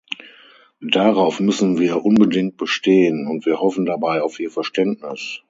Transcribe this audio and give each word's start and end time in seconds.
Darauf 0.91 1.39
müssen 1.39 1.77
wir 1.77 2.03
unbedingt 2.03 2.57
bestehen, 2.57 3.27
und 3.27 3.45
wir 3.45 3.59
hoffen 3.59 3.85
dabei 3.85 4.23
auf 4.23 4.39
Ihr 4.39 4.49
Verständnis. 4.49 5.39